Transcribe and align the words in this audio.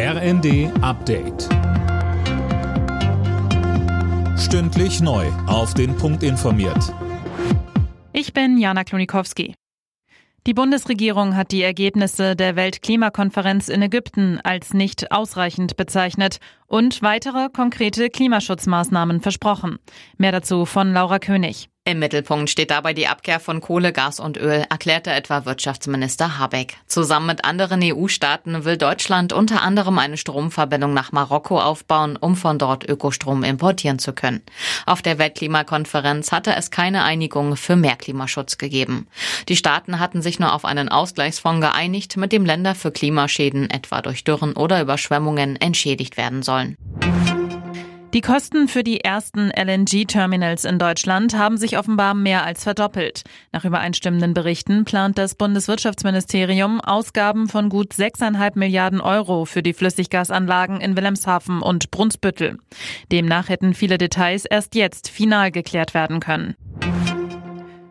RND 0.00 0.70
Update. 0.80 1.48
Stündlich 4.38 5.00
neu. 5.00 5.26
Auf 5.48 5.74
den 5.74 5.96
Punkt 5.96 6.22
informiert. 6.22 6.94
Ich 8.12 8.32
bin 8.32 8.58
Jana 8.58 8.84
Klonikowski. 8.84 9.56
Die 10.46 10.54
Bundesregierung 10.54 11.34
hat 11.34 11.50
die 11.50 11.64
Ergebnisse 11.64 12.36
der 12.36 12.54
Weltklimakonferenz 12.54 13.68
in 13.68 13.82
Ägypten 13.82 14.38
als 14.44 14.72
nicht 14.72 15.10
ausreichend 15.10 15.76
bezeichnet 15.76 16.38
und 16.68 17.02
weitere 17.02 17.48
konkrete 17.48 18.10
Klimaschutzmaßnahmen 18.10 19.20
versprochen. 19.20 19.78
Mehr 20.16 20.32
dazu 20.32 20.64
von 20.64 20.92
Laura 20.92 21.18
König. 21.18 21.68
Im 21.88 22.00
Mittelpunkt 22.00 22.50
steht 22.50 22.70
dabei 22.70 22.92
die 22.92 23.06
Abkehr 23.06 23.40
von 23.40 23.62
Kohle, 23.62 23.94
Gas 23.94 24.20
und 24.20 24.36
Öl, 24.36 24.66
erklärte 24.68 25.10
etwa 25.10 25.46
Wirtschaftsminister 25.46 26.38
Habeck. 26.38 26.76
Zusammen 26.86 27.28
mit 27.28 27.46
anderen 27.46 27.80
EU-Staaten 27.82 28.66
will 28.66 28.76
Deutschland 28.76 29.32
unter 29.32 29.62
anderem 29.62 29.98
eine 29.98 30.18
Stromverbindung 30.18 30.92
nach 30.92 31.12
Marokko 31.12 31.58
aufbauen, 31.58 32.18
um 32.18 32.36
von 32.36 32.58
dort 32.58 32.86
Ökostrom 32.86 33.42
importieren 33.42 33.98
zu 33.98 34.12
können. 34.12 34.42
Auf 34.84 35.00
der 35.00 35.16
Weltklimakonferenz 35.16 36.30
hatte 36.30 36.54
es 36.54 36.70
keine 36.70 37.04
Einigung 37.04 37.56
für 37.56 37.76
mehr 37.76 37.96
Klimaschutz 37.96 38.58
gegeben. 38.58 39.06
Die 39.48 39.56
Staaten 39.56 39.98
hatten 39.98 40.20
sich 40.20 40.38
nur 40.38 40.52
auf 40.52 40.66
einen 40.66 40.90
Ausgleichsfonds 40.90 41.66
geeinigt, 41.66 42.18
mit 42.18 42.32
dem 42.32 42.44
Länder 42.44 42.74
für 42.74 42.92
Klimaschäden, 42.92 43.70
etwa 43.70 44.02
durch 44.02 44.24
Dürren 44.24 44.52
oder 44.52 44.82
Überschwemmungen, 44.82 45.56
entschädigt 45.56 46.18
werden 46.18 46.42
sollen. 46.42 46.57
Die 48.14 48.22
Kosten 48.22 48.68
für 48.68 48.82
die 48.82 49.02
ersten 49.02 49.50
LNG-Terminals 49.50 50.64
in 50.64 50.78
Deutschland 50.78 51.36
haben 51.36 51.58
sich 51.58 51.76
offenbar 51.76 52.14
mehr 52.14 52.42
als 52.42 52.64
verdoppelt. 52.64 53.22
Nach 53.52 53.66
übereinstimmenden 53.66 54.32
Berichten 54.32 54.86
plant 54.86 55.18
das 55.18 55.34
Bundeswirtschaftsministerium 55.34 56.80
Ausgaben 56.80 57.48
von 57.48 57.68
gut 57.68 57.92
6,5 57.92 58.58
Milliarden 58.58 59.02
Euro 59.02 59.44
für 59.44 59.62
die 59.62 59.74
Flüssiggasanlagen 59.74 60.80
in 60.80 60.96
Wilhelmshaven 60.96 61.60
und 61.60 61.90
Brunsbüttel. 61.90 62.56
Demnach 63.12 63.50
hätten 63.50 63.74
viele 63.74 63.98
Details 63.98 64.46
erst 64.46 64.74
jetzt 64.74 65.10
final 65.10 65.50
geklärt 65.50 65.92
werden 65.92 66.18
können. 66.18 66.56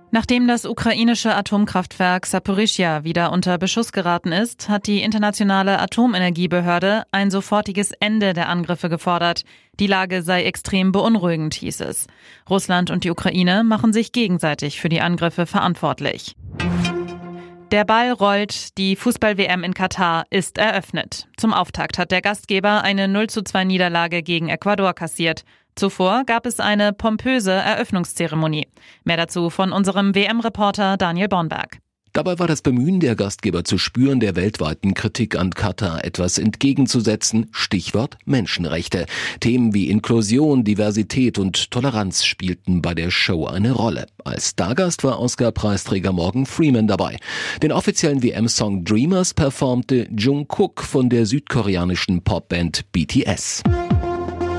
Nachdem 0.09 0.47
das 0.47 0.66
ukrainische 0.66 1.36
Atomkraftwerk 1.36 2.25
Saporischja 2.25 3.03
wieder 3.03 3.33
unter 3.33 3.58
Beschuss 3.58 3.91
geraten 3.91 4.31
ist, 4.31 4.69
hat 4.69 4.88
die 4.88 5.02
internationale 5.02 5.80
Atomenergiebehörde 5.80 7.03
ein 7.11 7.30
sofortiges 7.30 7.91
Ende 7.91 8.31
der 8.31 8.47
Angriffe 8.47 8.88
gefordert. 8.88 9.44
Die 9.81 9.88
Lage 9.88 10.22
sei 10.22 10.45
extrem 10.45 10.94
beunruhigend, 10.94 11.55
hieß 11.55 11.81
es. 11.81 12.08
Russland 12.50 12.89
und 12.89 13.03
die 13.03 13.11
Ukraine 13.11 13.66
machen 13.66 13.91
sich 13.91 14.13
gegenseitig 14.13 14.80
für 14.80 14.89
die 14.89 15.02
Angriffe 15.02 15.45
verantwortlich. 15.45 16.35
Der 17.72 17.83
Ball 17.83 18.13
rollt, 18.13 18.78
die 18.78 18.95
Fußball-WM 18.95 19.66
in 19.66 19.73
Katar 19.73 20.25
ist 20.30 20.58
eröffnet. 20.58 21.28
Zum 21.35 21.53
Auftakt 21.53 21.97
hat 21.97 22.11
der 22.11 22.22
Gastgeber 22.22 22.81
eine 22.81 23.09
0 23.09 23.28
zu 23.28 23.41
2 23.44 23.66
Niederlage 23.66 24.23
gegen 24.23 24.47
Ecuador 24.47 24.94
kassiert. 24.94 25.44
Zuvor 25.78 26.23
gab 26.25 26.47
es 26.47 26.59
eine 26.59 26.92
pompöse 26.92 27.52
Eröffnungszeremonie. 27.52 28.67
Mehr 29.03 29.17
dazu 29.17 29.52
von 29.52 29.72
unserem 29.72 30.16
WM-Reporter 30.16 30.97
Daniel 30.97 31.28
Bornberg. 31.28 31.78
Dabei 32.14 32.39
war 32.39 32.47
das 32.47 32.64
Bemühen 32.64 33.00
der 33.00 33.16
Gastgeber 33.16 33.64
zu 33.64 33.78
spüren, 33.78 34.19
der 34.19 34.36
weltweiten 34.36 34.95
Kritik 34.95 35.38
an 35.38 35.52
Katar 35.52 36.03
etwas 36.03 36.39
entgegenzusetzen. 36.39 37.50
Stichwort 37.52 38.17
Menschenrechte. 38.25 39.06
Themen 39.39 39.75
wie 39.75 39.92
Inklusion, 39.92 40.64
Diversität 40.64 41.38
und 41.38 41.69
Toleranz 41.69 42.25
spielten 42.25 42.81
bei 42.81 42.95
der 42.95 43.12
Show 43.12 43.45
eine 43.45 43.72
Rolle. 43.72 44.08
Als 44.25 44.50
Stargast 44.50 45.03
war 45.03 45.19
Oscar-Preisträger 45.19 46.12
Morgan 46.12 46.47
Freeman 46.47 46.88
dabei. 46.88 47.17
Den 47.62 47.72
offiziellen 47.72 48.23
WM-Song 48.23 48.84
Dreamers 48.84 49.36
performte 49.36 50.08
Jungkook 50.09 50.81
von 50.81 51.09
der 51.09 51.28
südkoreanischen 51.28 52.23
Popband 52.23 52.91
BTS. 52.94 53.62